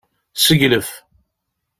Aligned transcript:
Seglef. 0.33 1.03